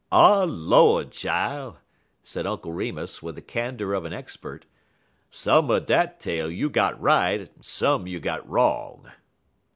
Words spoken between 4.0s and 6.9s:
an expert, "some er dat tale you